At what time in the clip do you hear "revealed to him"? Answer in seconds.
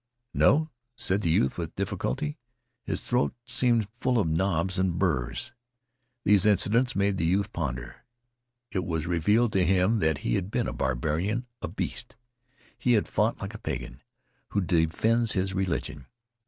9.05-9.99